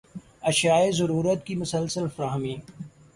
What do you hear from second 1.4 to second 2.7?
کی مسلسل فراہمی